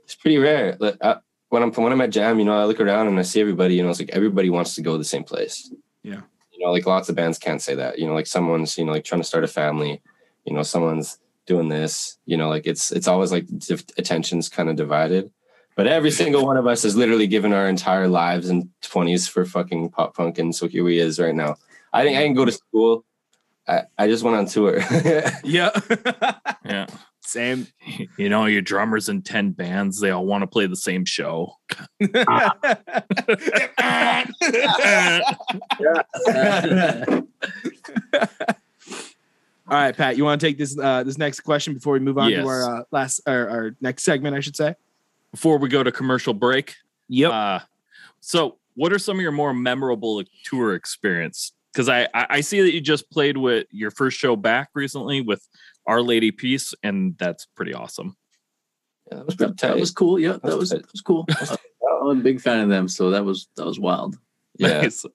[0.06, 0.78] it's pretty rare.
[0.80, 1.18] Like I,
[1.50, 3.76] when I'm when I'm at jam, you know, I look around and I see everybody.
[3.76, 5.72] You know, it's like everybody wants to go to the same place.
[6.04, 6.22] Yeah.
[6.52, 8.00] You know, like lots of bands can't say that.
[8.00, 10.02] You know, like someone's you know like trying to start a family.
[10.46, 12.18] You know, someone's doing this.
[12.26, 15.32] You know, like it's it's always like diff- attention's kind of divided.
[15.76, 19.46] But every single one of us has literally given our entire lives and twenties for
[19.46, 21.56] fucking pop punk, and so here we is right now.
[21.92, 23.06] I think I didn't go to school.
[23.68, 24.80] I, I just went on tour.
[25.44, 25.72] Yeah.
[26.66, 26.88] Yeah.
[27.26, 27.68] Same.
[28.18, 31.58] You know, your drummers in 10 bands, they all want to play the same show.
[39.68, 42.18] All right, Pat, you want to take this uh, this next question before we move
[42.20, 42.44] on Yes.
[42.44, 44.76] to our uh, last our, our next segment, I should say.
[45.32, 46.76] Before we go to commercial break,
[47.10, 47.32] Yep.
[47.32, 47.60] Uh,
[48.22, 51.52] so, what are some of your more memorable tour experience?
[51.74, 55.22] Because I, I I see that you just played with your first show back recently
[55.22, 55.48] with
[55.88, 58.16] Our Lady Peace, and that's pretty awesome.
[59.12, 60.20] Yeah, that was pretty that, that was cool.
[60.20, 60.82] Yeah, that That's was tight.
[60.82, 61.26] that was cool.
[62.02, 64.18] I'm a big fan of them, so that was that was wild.
[64.58, 64.82] yeah.
[64.82, 65.06] Nice.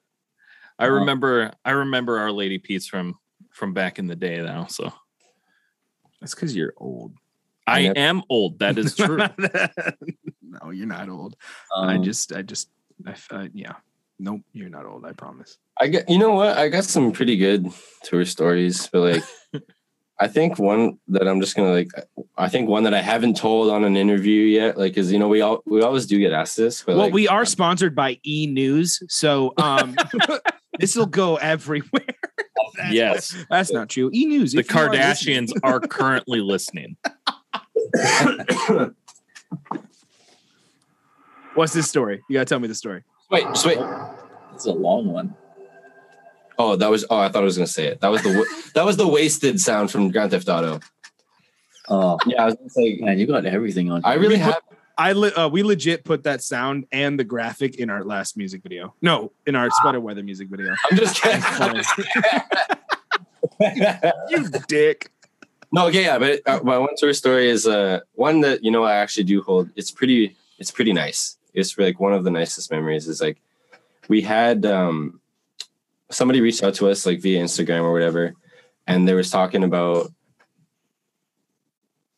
[0.78, 3.18] I Uh, remember I remember Our Lady Peace from
[3.50, 4.66] from back in the day now.
[4.66, 4.92] So
[6.20, 7.14] That's because you're old.
[7.66, 7.92] I Yeah.
[7.96, 8.58] am old.
[8.60, 9.18] That is true.
[10.42, 11.36] no, you're not old.
[11.74, 12.68] I Um, just, I just,
[13.06, 13.74] I, uh, yeah.
[14.18, 15.04] Nope, you're not old.
[15.06, 15.58] I promise.
[15.80, 16.56] I get you know what?
[16.58, 17.66] I got some pretty good
[18.04, 19.62] tour stories, but like
[20.22, 21.88] I think one that I'm just gonna like
[22.36, 25.28] I think one that I haven't told on an interview yet, like is you know,
[25.28, 28.20] we all we always do get asked this, but well, like, we are sponsored by
[28.22, 29.96] E News, so um,
[30.78, 31.88] this will go everywhere.
[32.76, 34.10] That's- yes, that's not true.
[34.12, 34.52] E News.
[34.52, 36.96] the Kardashians are currently listening.
[41.54, 42.22] What's this story?
[42.28, 43.02] You gotta tell me the story.
[43.30, 43.78] wait, just wait.
[44.54, 45.34] it's a long one.
[46.62, 48.00] Oh, that was oh, I thought I was gonna say it.
[48.02, 48.32] That was the
[48.74, 50.80] that was the wasted sound from Grand Theft Auto.
[51.88, 54.02] Oh Yeah, I was gonna say man, you got everything on.
[54.04, 54.62] I really We put- have
[54.98, 58.62] I li- uh, we legit put that sound and the graphic in our last music
[58.62, 58.92] video.
[59.00, 60.74] No, in our sweater weather music video.
[60.90, 61.42] I'm just kidding.
[64.28, 65.10] you dick.
[65.72, 68.82] No, okay, yeah, but uh, my one tour story is uh one that you know
[68.84, 69.70] I actually do hold.
[69.76, 71.38] It's pretty, it's pretty nice.
[71.54, 73.38] It's like one of the nicest memories is like
[74.08, 75.20] we had um
[76.10, 78.34] somebody reached out to us like via Instagram or whatever,
[78.86, 80.12] and they was talking about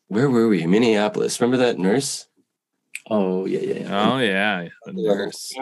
[0.07, 0.65] where were we?
[0.65, 1.39] Minneapolis.
[1.41, 2.27] Remember that nurse?
[3.09, 4.11] Oh yeah, yeah, yeah.
[4.13, 5.53] Oh yeah, the nurse.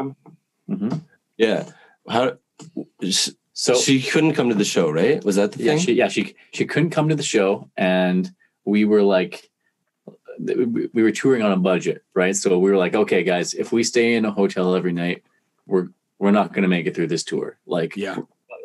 [0.68, 0.90] hmm
[1.38, 1.70] Yeah.
[2.08, 2.38] How?
[3.54, 5.24] So she couldn't come to the show, right?
[5.24, 5.80] Was that the yeah, thing?
[5.80, 8.30] she yeah she she couldn't come to the show, and
[8.66, 9.50] we were like,
[10.40, 12.36] we we were touring on a budget, right?
[12.36, 15.24] So we were like, okay, guys, if we stay in a hotel every night,
[15.66, 15.90] we're
[16.22, 17.58] we're not going to make it through this tour.
[17.66, 18.18] Like, Yeah.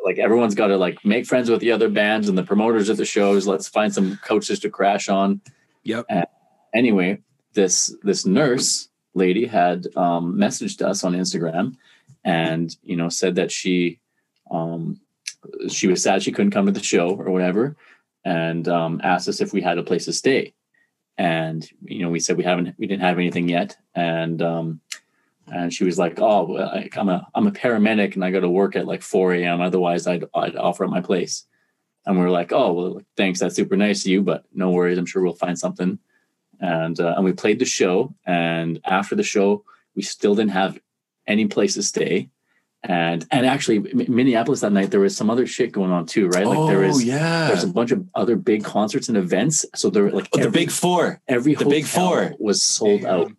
[0.05, 2.97] like everyone's got to like make friends with the other bands and the promoters of
[2.97, 3.47] the shows.
[3.47, 5.41] Let's find some coaches to crash on.
[5.83, 6.05] Yep.
[6.73, 7.19] Anyway,
[7.53, 11.75] this this nurse lady had um, messaged us on Instagram,
[12.23, 13.99] and you know said that she
[14.51, 14.99] um,
[15.67, 17.75] she was sad she couldn't come to the show or whatever,
[18.23, 20.53] and um, asked us if we had a place to stay.
[21.17, 24.79] And you know, we said we haven't, we didn't have anything yet, and um,
[25.53, 26.57] and she was like, "Oh,
[26.95, 29.61] I'm a I'm a paramedic, and I go to work at like 4 a.m.
[29.61, 31.45] Otherwise, I'd I'd offer up my place."
[32.05, 33.39] And we are like, "Oh, well, thanks.
[33.39, 34.97] That's super nice of you, but no worries.
[34.97, 35.99] I'm sure we'll find something."
[36.59, 39.63] And uh, and we played the show, and after the show,
[39.95, 40.79] we still didn't have
[41.27, 42.29] any place to stay.
[42.83, 46.45] And and actually, Minneapolis that night there was some other shit going on too, right?
[46.45, 47.47] Like there oh was yeah.
[47.47, 49.65] there's a bunch of other big concerts and events.
[49.75, 51.19] So there were like Oh, the big four.
[51.27, 52.35] every the Big Four.
[52.39, 53.31] was sold out.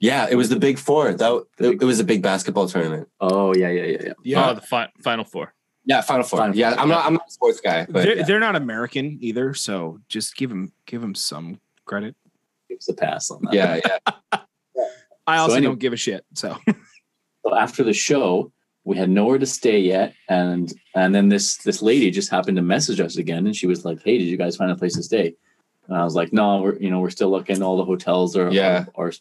[0.00, 1.12] Yeah, it was the big four.
[1.12, 3.08] That it, it was a big basketball tournament.
[3.20, 4.12] Oh yeah, yeah, yeah, yeah.
[4.22, 4.40] Yeah.
[4.46, 5.54] Uh, oh, the fi- final four.
[5.84, 6.40] Yeah, Final Four.
[6.40, 6.80] Final yeah, Four.
[6.80, 7.06] I'm not.
[7.06, 8.24] I'm not a sports guy, but they're, yeah.
[8.24, 12.14] they're not American either, so just give them give them some credit.
[12.68, 13.54] Gives a pass on that.
[13.54, 14.38] yeah, yeah.
[15.26, 16.26] I also anyway- don't give a shit.
[16.34, 16.58] So
[17.44, 18.52] So after the show,
[18.84, 22.62] we had nowhere to stay yet, and and then this this lady just happened to
[22.62, 25.02] message us again, and she was like, "Hey, did you guys find a place to
[25.02, 25.34] stay?"
[25.86, 27.62] And I was like, "No, we're you know we're still looking.
[27.62, 28.84] All the hotels are Yeah.
[28.94, 29.12] are, are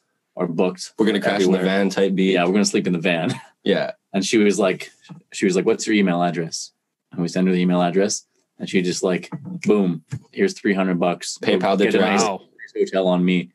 [0.46, 0.94] booked.
[1.00, 2.34] We're gonna crash in the van type B.
[2.34, 3.94] Yeah, we're gonna sleep in the van." yeah.
[4.14, 4.92] And she was like,
[5.34, 6.72] she was like, "What's your email address?"
[7.12, 8.26] And we send her the email address,
[8.60, 9.30] and she just like,
[9.66, 11.40] "Boom, here's three hundred bucks.
[11.42, 12.42] PayPal Get a nice Wow.
[12.76, 13.52] hotel on me."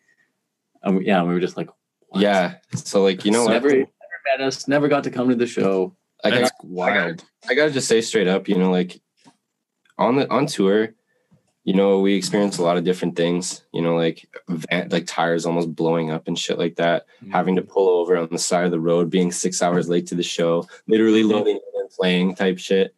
[0.83, 1.69] And we, yeah, we were just like,
[2.09, 2.21] what?
[2.23, 2.55] Yeah.
[2.75, 3.53] So like, you know what?
[3.53, 3.89] never, never
[4.37, 5.95] met us, never got to come to the show.
[6.25, 7.25] Like, I, That's got- wild.
[7.49, 9.01] I gotta just say straight up, you know, like
[9.99, 10.95] on the on tour,
[11.65, 13.63] you know, we experience a lot of different things.
[13.73, 17.07] You know, like van, like tires almost blowing up and shit like that.
[17.23, 17.31] Mm-hmm.
[17.33, 20.15] Having to pull over on the side of the road, being six hours late to
[20.15, 21.33] the show, literally mm-hmm.
[21.33, 22.95] loading in and playing type shit.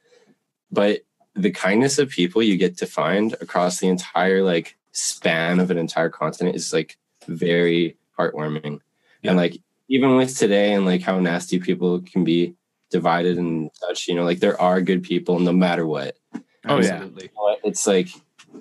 [0.71, 1.01] But
[1.35, 5.79] the kindness of people you get to find across the entire like span of an
[5.79, 6.97] entire continent is like
[7.27, 8.81] very heartwarming.
[9.23, 9.31] Yeah.
[9.31, 12.55] And like even with today and like how nasty people can be
[12.91, 16.17] divided and such, you know, like there are good people no matter what.
[16.67, 16.95] Oh, yeah.
[16.95, 17.31] absolutely.
[17.35, 18.09] But It's like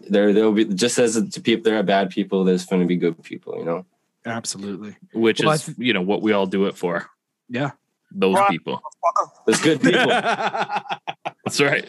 [0.09, 2.97] there there'll be just as to people there are bad people, there's going to be
[2.97, 3.85] good people, you know.
[4.25, 4.95] Absolutely.
[5.13, 7.09] Which Well, is, th- you know, what we all do it for.
[7.49, 7.71] Yeah.
[8.11, 8.49] Those Rock.
[8.51, 8.81] people.
[9.45, 10.05] There's good people.
[11.45, 11.85] That's right.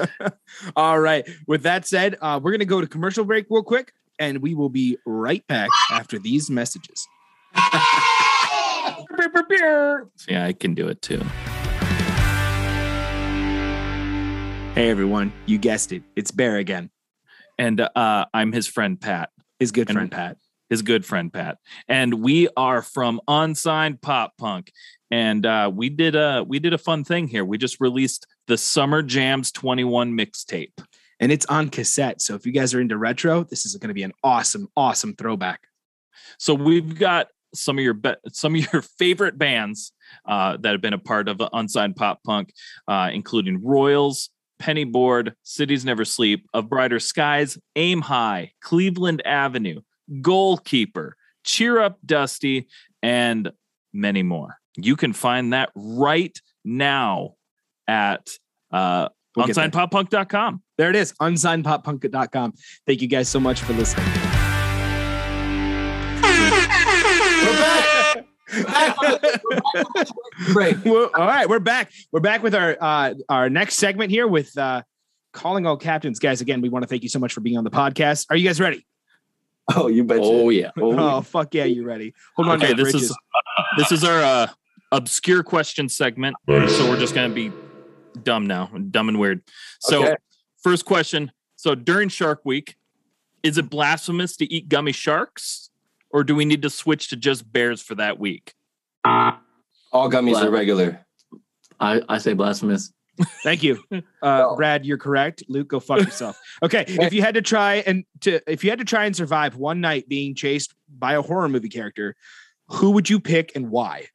[0.76, 1.28] All right.
[1.46, 4.54] With that said, uh, we're going to go to commercial break real quick, and we
[4.54, 7.06] will be right back after these messages.
[10.28, 11.22] Yeah, I can do it too.
[14.74, 15.32] Hey, everyone.
[15.46, 16.02] You guessed it.
[16.16, 16.90] It's Bear again.
[17.58, 20.36] And uh, I'm his friend Pat, His good And- friend, Pat.
[20.70, 24.72] his good friend Pat, and we are from Unsigned Pop Punk.
[25.10, 27.44] And uh, we did a we did a fun thing here.
[27.44, 30.72] We just released the Summer Jams 21 mixtape.
[31.20, 32.20] And it's on cassette.
[32.20, 35.14] So if you guys are into retro, this is going to be an awesome, awesome
[35.14, 35.60] throwback.
[36.38, 39.92] So we've got some of your be- some of your favorite bands
[40.26, 42.52] uh, that have been a part of Unsigned Pop Punk,
[42.88, 49.80] uh, including Royals, Pennyboard, Cities Never Sleep, Of Brighter Skies, Aim High, Cleveland Avenue,
[50.20, 52.68] Goalkeeper, Cheer Up Dusty,
[53.02, 53.52] and
[53.92, 54.56] many more.
[54.76, 57.34] You can find that right now
[57.86, 58.30] at
[58.72, 60.62] uh, We'll unsignedpoppunk.com.
[60.78, 62.54] There it is, unsignedpoppunk.com.
[62.86, 64.33] Thank you guys so much for listening.
[70.54, 70.76] Right.
[70.84, 71.90] Well, all right, we're back.
[72.12, 74.82] We're back with our uh, our next segment here with uh,
[75.32, 76.40] calling all captains, guys.
[76.40, 78.26] Again, we want to thank you so much for being on the podcast.
[78.30, 78.86] Are you guys ready?
[79.74, 80.18] Oh, you bet.
[80.20, 80.70] Oh yeah.
[80.78, 82.14] Oh, Oh, fuck yeah, you ready?
[82.36, 82.62] Hold on.
[82.62, 83.10] Okay, this bridges.
[83.10, 83.16] is
[83.78, 84.46] this is our uh,
[84.92, 86.36] obscure question segment.
[86.48, 87.50] So we're just gonna be
[88.22, 89.42] dumb now, dumb and weird.
[89.80, 90.16] So Okay.
[90.62, 91.32] first question.
[91.56, 92.76] So during Shark Week,
[93.42, 95.70] is it blasphemous to eat gummy sharks,
[96.14, 98.54] or do we need to switch to just bears for that week?
[99.04, 99.40] All
[99.92, 101.04] gummies are regular.
[101.80, 102.92] I, I say blasphemous.
[103.42, 103.82] Thank you,
[104.22, 104.86] uh, Brad.
[104.86, 105.42] You're correct.
[105.48, 106.40] Luke, go fuck yourself.
[106.62, 109.56] Okay, if you had to try and to if you had to try and survive
[109.56, 112.16] one night being chased by a horror movie character,
[112.68, 114.06] who would you pick and why?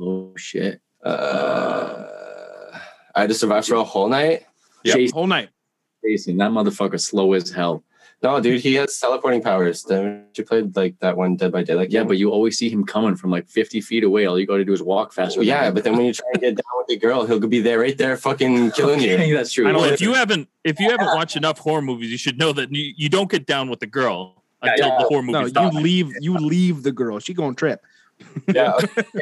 [0.00, 0.80] Oh shit.
[1.04, 2.06] Uh,
[3.14, 4.44] I had to survive for a whole night.
[4.84, 4.96] Yep.
[4.96, 5.50] Chase Whole night.
[6.04, 7.84] Jason, that motherfucker slow as hell.
[8.20, 9.84] No, dude, he has teleporting powers.
[9.84, 11.90] Then you played like that one Dead by Daylight.
[11.90, 12.08] Yeah, game?
[12.08, 14.26] but you always see him coming from like 50 feet away.
[14.26, 15.38] All you got to do is walk faster.
[15.38, 15.74] Well, yeah, him.
[15.74, 17.96] but then when you try and get down with the girl, he'll be there right
[17.96, 19.14] there, fucking killing you.
[19.14, 19.68] Okay, that's true.
[19.68, 22.38] I don't know if you haven't if you haven't watched enough horror movies, you should
[22.38, 24.98] know that you, you don't get down with the girl until yeah.
[24.98, 26.12] the horror No, movie's you leave.
[26.20, 27.18] You leave the girl.
[27.18, 27.84] She going to trip.
[28.52, 28.72] Yeah.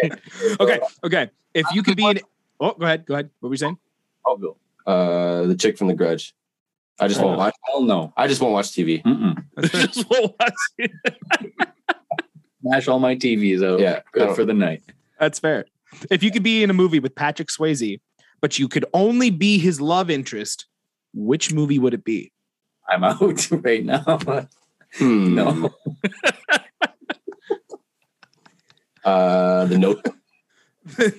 [0.60, 0.80] Okay.
[1.04, 1.30] Okay.
[1.52, 2.20] If you could be in.
[2.58, 3.04] Oh, go ahead.
[3.04, 3.30] Go ahead.
[3.40, 3.78] What were you saying?
[4.26, 4.56] I'll go.
[4.86, 6.34] Uh, the chick from The Grudge.
[6.98, 7.54] I just won't watch.
[7.66, 8.12] hell no.
[8.16, 9.02] I just won't watch TV.
[9.02, 9.36] Mm-mm.
[9.70, 10.90] Just won't watch it.
[12.62, 13.80] Smash all my TVs out.
[13.80, 14.82] Yeah, Good for the night.
[15.20, 15.66] That's fair.
[16.10, 18.00] If you could be in a movie with Patrick Swayze,
[18.40, 20.66] but you could only be his love interest,
[21.14, 22.32] which movie would it be?
[22.88, 24.46] I'm out right now.
[24.94, 25.34] Hmm.
[25.34, 25.74] no.
[29.04, 30.04] Uh, the Note.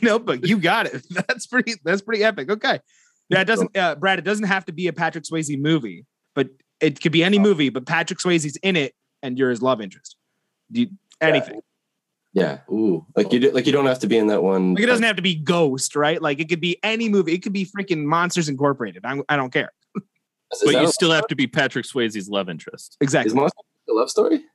[0.02, 0.46] Notebook.
[0.46, 1.06] You got it.
[1.10, 1.76] That's pretty.
[1.86, 2.50] That's pretty epic.
[2.50, 2.82] Okay.
[3.30, 4.20] Yeah, it doesn't, uh, Brad.
[4.20, 7.70] It doesn't have to be a Patrick Swayze movie, but it could be any movie.
[7.70, 10.16] But Patrick Swayze's in it, and you're his love interest.
[10.72, 11.62] Do you, anything.
[12.34, 13.06] Yeah, Ooh.
[13.16, 14.76] like you do, like you don't have to be in that one.
[14.76, 16.22] Like it doesn't have to be Ghost, right?
[16.22, 17.34] Like it could be any movie.
[17.34, 19.06] It could be freaking Monsters Incorporated.
[19.06, 19.72] I, I don't care.
[20.54, 22.98] Is But you still have to be Patrick Swayze's love interest.
[23.02, 23.30] Exactly.
[23.30, 23.60] Is Monster
[23.90, 24.46] a love story?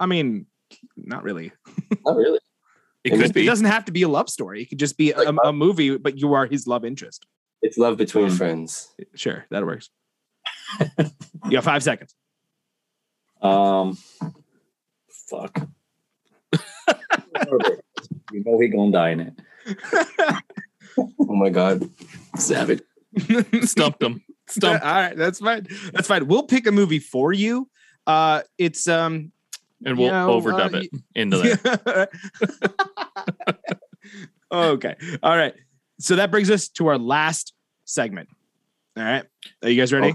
[0.00, 0.46] I mean,
[0.96, 1.52] not really.
[2.04, 2.40] Not really.
[3.04, 3.42] It It could be.
[3.42, 4.62] It doesn't have to be a love story.
[4.62, 7.26] It could just be a, a movie, but you are his love interest.
[7.66, 8.36] It's love between Hmm.
[8.36, 8.94] friends.
[9.14, 9.90] Sure, that works.
[11.44, 12.14] you got five seconds.
[13.42, 13.98] Um,
[15.28, 15.60] fuck.
[18.32, 19.34] you know he gonna die in it.
[20.96, 21.90] Oh my god.
[22.36, 22.82] Savage.
[23.62, 24.22] Stumped him.
[24.48, 24.84] Stumped.
[24.84, 25.66] All right, that's fine.
[25.92, 26.26] That's fine.
[26.28, 27.68] We'll pick a movie for you.
[28.06, 29.32] Uh, it's um,
[29.84, 32.10] And we'll you know, overdub uh, it into that.
[34.52, 34.94] okay.
[35.22, 35.54] All right.
[35.98, 37.52] So that brings us to our last
[37.86, 38.28] segment.
[38.98, 39.24] All right.
[39.62, 40.14] Are you guys ready?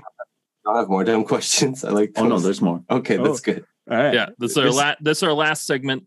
[0.66, 1.84] Oh, I have more damn questions.
[1.84, 2.12] I like.
[2.18, 2.84] Oh no, there's more.
[2.90, 3.24] Okay, Oh.
[3.24, 3.66] that's good.
[3.90, 4.14] All right.
[4.14, 6.06] Yeah, this is our This- la- this is our last segment.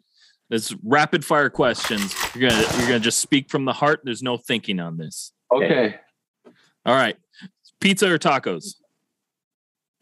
[0.51, 2.15] It's rapid fire questions.
[2.37, 4.03] You're gonna you're gonna just speak from the heart.
[4.05, 5.33] There's no thinking on this.
[5.53, 5.97] Okay.
[6.87, 7.17] All right.
[7.81, 8.75] Pizza or tacos?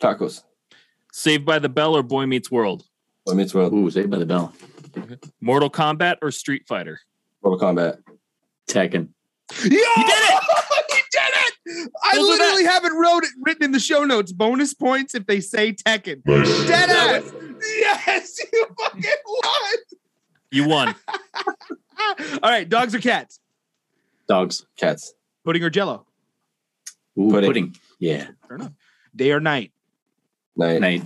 [0.03, 0.43] Tacos.
[1.13, 2.85] Saved by the Bell or Boy Meets World?
[3.25, 3.73] Boy Meets World.
[3.73, 4.53] Ooh, Saved by the Bell.
[5.41, 7.01] Mortal Kombat or Street Fighter?
[7.43, 7.99] Mortal Kombat.
[8.69, 9.09] Tekken.
[9.65, 9.71] Yo!
[9.71, 10.43] you did it!
[12.05, 14.33] I Those are literally haven't wrote it written in the show notes.
[14.33, 16.23] Bonus points if they say Tekken.
[16.25, 17.33] Dead ass.
[17.79, 19.77] Yes, you fucking won.
[20.51, 20.95] You won.
[22.43, 23.41] All right, dogs or cats?
[24.29, 24.67] Dogs.
[24.77, 25.15] Cats.
[25.45, 26.07] Pudding or Jello?
[27.19, 27.49] Ooh, Pudding.
[27.49, 27.77] pudding.
[27.99, 28.29] Yeah.
[28.49, 28.73] Fair enough.
[29.15, 29.73] Day or night?
[30.57, 30.81] Night.
[30.81, 31.03] Night.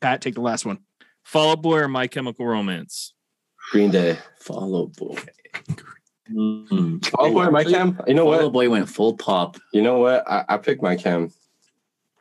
[0.00, 0.78] Pat, take the last one.
[1.22, 3.14] Fall Out Boy or My Chemical Romance?
[3.70, 4.18] Green Day.
[4.40, 5.16] Fall Out Boy.
[6.30, 7.12] Mm.
[7.18, 8.00] Oh boy, My Chem.
[8.06, 8.52] You know Follow what?
[8.52, 9.58] boy went full pop.
[9.72, 10.28] You know what?
[10.28, 11.30] I, I picked My Chem.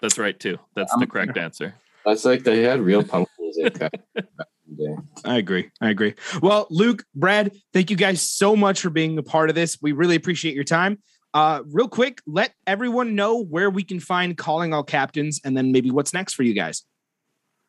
[0.02, 0.58] That's right too.
[0.76, 1.76] That's the correct answer.
[2.06, 4.26] That's like they had real punk music back, back
[4.68, 4.96] in the day.
[5.24, 5.72] I agree.
[5.80, 6.16] I agree.
[6.42, 9.78] Well, Luke, Brad, thank you guys so much for being a part of this.
[9.82, 11.00] We really appreciate your time.
[11.34, 15.72] Uh, real quick, let everyone know where we can find calling all captains and then
[15.72, 16.84] maybe what's next for you guys.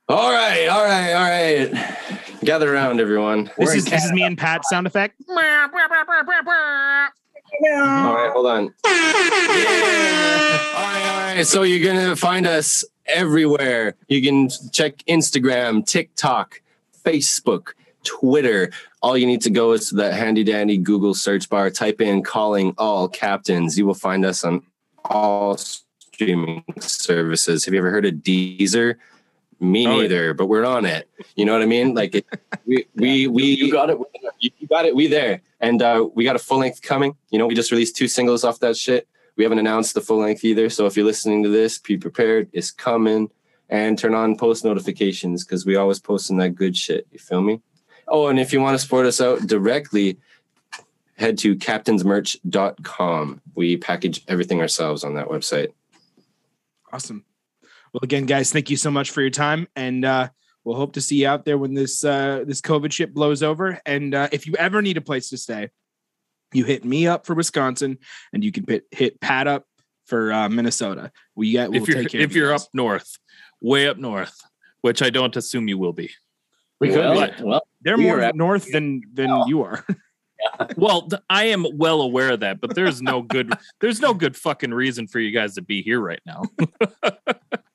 [0.07, 2.39] All right, all right, all right.
[2.45, 3.45] Gather around, everyone.
[3.45, 5.15] This We're is this is me and Pat sound effect.
[7.71, 8.65] All right, hold on.
[8.65, 8.93] All
[10.83, 11.47] right, all right.
[11.47, 13.95] So you're gonna find us everywhere.
[14.09, 16.61] You can check Instagram, TikTok,
[17.03, 17.69] Facebook,
[18.03, 18.73] Twitter.
[19.01, 22.23] All you need to go is to that handy dandy Google search bar, type in
[22.23, 23.79] calling all captains.
[23.79, 24.65] You will find us on
[25.07, 27.65] all streaming services.
[27.65, 28.97] Have you ever heard of Deezer?
[29.71, 30.03] Me Oh, yeah.
[30.03, 31.09] neither, but we're on it.
[31.37, 31.95] You know what I mean?
[31.95, 32.27] Like it,
[32.67, 33.99] we we we You got it.
[34.39, 34.95] you, you got it.
[34.95, 37.17] We there, and uh, we got a full length coming.
[37.31, 39.09] You know, we just released two singles off that shit.
[39.37, 40.71] We haven't announced the full length either.
[40.71, 42.49] So if you're listening to this, be prepared.
[42.53, 43.31] It's coming,
[43.69, 47.07] and turn on post notifications because we always posting that good shit.
[47.11, 47.61] You feel me?
[48.07, 50.19] Oh, and if you want to support us out directly,
[51.17, 53.41] head to captainsmerch.com.
[53.55, 55.69] We package everything ourselves on that website.
[56.93, 57.25] Awesome.
[57.95, 60.29] Well, again, guys, thank you so much for your time, and uh,
[60.65, 63.81] we'll hope to see you out there when this uh, this COVID shit blows over.
[63.87, 65.71] And uh, if you ever need a place to stay,
[66.53, 67.99] you hit me up for Wisconsin,
[68.33, 69.65] and you can hit, hit Pat up
[70.07, 71.13] for uh, Minnesota.
[71.37, 72.65] We get we'll if you're take care if of you you're guys.
[72.65, 73.17] up north,
[73.61, 74.37] way up north,
[74.81, 76.11] which I don't assume you will be.
[76.81, 77.43] We could well, be.
[77.45, 79.47] well, they're we more north than than Oh.
[79.47, 79.87] you are.
[80.77, 84.37] Well, th- I am well aware of that, but there's no good there's no good
[84.37, 86.43] fucking reason for you guys to be here right now.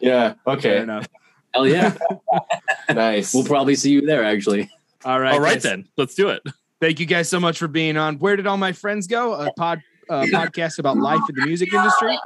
[0.00, 0.34] Yeah.
[0.44, 0.78] Fair Okay.
[0.80, 1.06] enough.
[1.54, 1.96] hell yeah.
[2.90, 3.32] nice.
[3.34, 4.70] we'll probably see you there actually.
[5.04, 5.34] All right.
[5.34, 5.62] All right guys.
[5.62, 6.42] then, let's do it.
[6.80, 8.18] Thank you guys so much for being on.
[8.18, 9.34] Where did all my friends go?
[9.34, 12.18] A pod uh, podcast about life in the music industry.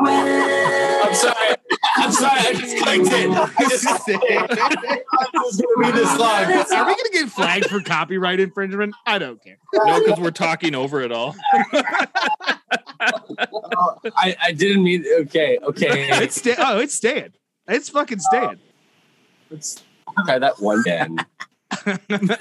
[0.00, 1.54] I'm sorry.
[1.96, 3.30] I'm sorry, I just clicked it.
[3.30, 3.48] I'm
[5.42, 6.44] just gonna be this long.
[6.44, 8.94] Are we gonna get flagged for copyright infringement?
[9.06, 9.58] I don't care.
[9.74, 11.34] No, because we're talking over it all.
[13.00, 15.04] I, I didn't mean.
[15.22, 16.08] Okay, okay.
[16.22, 16.54] It's stay.
[16.58, 17.32] Oh, it's staying.
[17.66, 18.44] It's fucking staying.
[18.44, 18.54] Uh,
[19.50, 19.82] Let's
[20.26, 21.18] try that one again.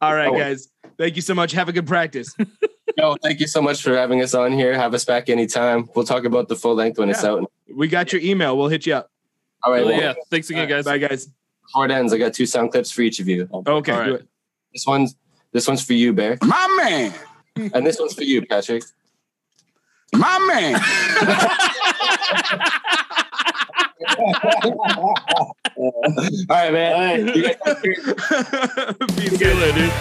[0.00, 0.36] All right, Oh.
[0.38, 0.68] guys.
[0.96, 1.52] Thank you so much.
[1.52, 2.34] Have a good practice.
[2.96, 4.74] Yo, thank you so much for having us on here.
[4.74, 5.88] Have us back anytime.
[5.94, 7.50] We'll talk about the full length when it's out.
[7.72, 8.58] We got your email.
[8.58, 9.10] We'll hit you up.
[9.62, 10.14] All right, well, yeah.
[10.30, 10.84] Thanks again, guys.
[10.84, 11.28] Bye, guys.
[11.62, 13.48] before it ends, I got two sound clips for each of you.
[13.52, 14.06] Okay, All right.
[14.06, 14.28] do it.
[14.72, 15.14] This one's
[15.52, 17.70] this one's for you, Bear, My man.
[17.74, 18.82] and this one's for you, Patrick.
[20.14, 20.74] My man.
[25.76, 25.94] All
[26.48, 27.26] right, man.
[27.28, 28.04] You guys- Peace,
[29.14, 29.54] See you guys.
[29.56, 29.92] later, dude.